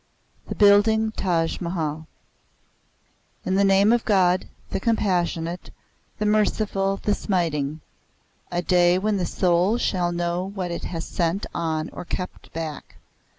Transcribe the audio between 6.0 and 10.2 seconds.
the Merciful the Smiting! A day when the soul shall